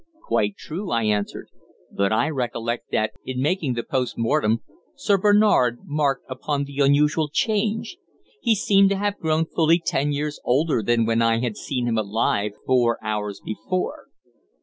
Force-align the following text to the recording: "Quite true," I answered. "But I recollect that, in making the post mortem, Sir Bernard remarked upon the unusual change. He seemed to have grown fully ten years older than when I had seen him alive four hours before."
"Quite 0.23 0.57
true," 0.57 0.89
I 0.89 1.03
answered. 1.03 1.49
"But 1.91 2.11
I 2.11 2.27
recollect 2.31 2.89
that, 2.91 3.11
in 3.23 3.39
making 3.39 3.73
the 3.75 3.83
post 3.83 4.17
mortem, 4.17 4.63
Sir 4.95 5.19
Bernard 5.19 5.77
remarked 5.85 6.25
upon 6.27 6.63
the 6.63 6.79
unusual 6.79 7.29
change. 7.31 7.97
He 8.41 8.55
seemed 8.55 8.89
to 8.89 8.97
have 8.97 9.19
grown 9.19 9.45
fully 9.45 9.77
ten 9.79 10.11
years 10.11 10.39
older 10.43 10.81
than 10.81 11.05
when 11.05 11.21
I 11.21 11.39
had 11.39 11.55
seen 11.55 11.87
him 11.87 11.99
alive 11.99 12.53
four 12.65 12.97
hours 13.05 13.41
before." 13.45 14.07